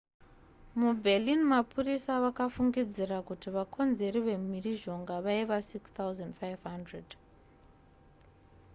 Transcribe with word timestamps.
muberlin 0.81 1.41
mapurisa 1.51 2.13
vakafungidzira 2.25 3.17
kuti 3.29 3.47
vakonzeri 3.57 4.19
vemhirizhonga 4.27 5.15
vaiva 5.25 5.59
6,500 5.61 7.17